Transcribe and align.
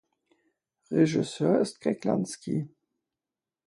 Regisseur 0.89 1.59
ist 1.61 1.79
Greg 1.79 2.03
Lansky. 2.05 2.67